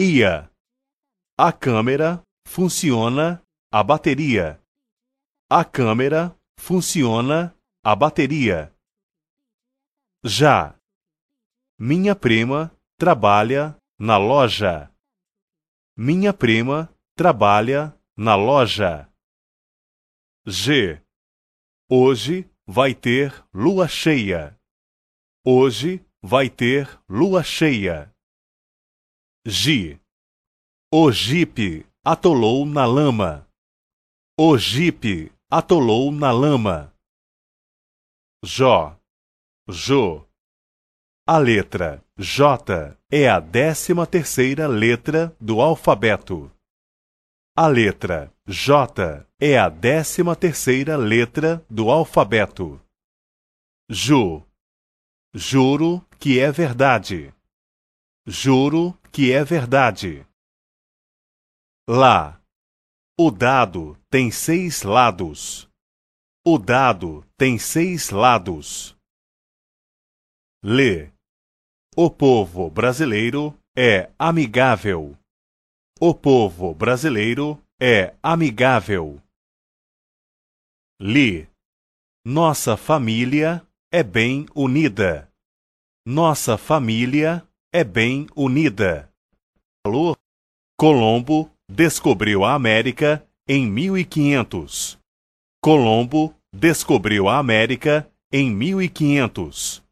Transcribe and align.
Ia. 0.00 0.48
A 1.36 1.52
câmera 1.52 2.22
funciona 2.46 3.42
a 3.68 3.82
bateria. 3.82 4.62
A 5.50 5.64
câmera 5.64 6.38
funciona 6.56 7.52
a 7.82 7.96
bateria. 7.96 8.72
Já. 10.22 10.78
Minha 11.76 12.14
prima 12.14 12.70
trabalha 12.96 13.76
na 13.98 14.18
loja. 14.18 14.88
Minha 15.96 16.32
prima 16.32 16.88
trabalha 17.16 17.92
na 18.16 18.36
loja. 18.36 19.12
G. 20.46 21.02
Hoje 21.90 22.48
vai 22.64 22.94
ter 22.94 23.34
lua 23.52 23.88
cheia. 23.88 24.56
Hoje 25.44 26.06
vai 26.22 26.48
ter 26.48 26.88
lua 27.08 27.42
cheia. 27.42 28.14
G. 29.50 29.98
O 30.92 31.10
jipe 31.10 31.86
atolou 32.04 32.66
na 32.66 32.84
lama. 32.84 33.48
O 34.38 34.58
jipe 34.58 35.32
atolou 35.50 36.12
na 36.12 36.30
lama. 36.30 36.94
Jó. 38.44 38.94
Jô. 39.66 40.28
A 41.26 41.38
letra 41.38 42.04
J 42.18 42.94
é 43.10 43.26
a 43.26 43.40
décima 43.40 44.06
terceira 44.06 44.66
letra 44.68 45.34
do 45.40 45.62
alfabeto. 45.62 46.52
A 47.56 47.68
letra 47.68 48.30
J 48.46 49.26
é 49.40 49.58
a 49.58 49.70
décima 49.70 50.36
terceira 50.36 50.94
letra 50.98 51.64
do 51.70 51.90
alfabeto. 51.90 52.78
Ju. 53.88 54.46
Juro 55.34 56.06
que 56.18 56.38
é 56.38 56.52
verdade. 56.52 57.32
Juro 58.30 58.92
que 59.10 59.32
é 59.32 59.42
verdade. 59.42 60.22
Lá. 61.88 62.38
O 63.18 63.30
dado 63.30 63.96
tem 64.10 64.30
seis 64.30 64.82
lados. 64.82 65.66
O 66.46 66.58
dado 66.58 67.24
tem 67.38 67.58
seis 67.58 68.10
lados. 68.10 68.94
Lê. 70.62 71.10
O 71.96 72.10
povo 72.10 72.68
brasileiro 72.68 73.58
é 73.74 74.12
amigável. 74.18 75.16
O 75.98 76.14
povo 76.14 76.74
brasileiro 76.74 77.58
é 77.80 78.14
amigável. 78.22 79.22
Li. 81.00 81.48
Nossa 82.26 82.76
família 82.76 83.66
é 83.90 84.02
bem 84.02 84.44
unida. 84.54 85.32
Nossa 86.04 86.58
família 86.58 87.47
é 87.72 87.84
bem 87.84 88.26
unida. 88.34 89.10
Colombo 90.78 91.50
descobriu 91.70 92.44
a 92.44 92.54
América 92.54 93.26
em 93.46 93.66
1500. 93.66 94.98
Colombo 95.62 96.34
descobriu 96.52 97.28
a 97.28 97.38
América 97.38 98.10
em 98.32 98.50
1500. 98.50 99.82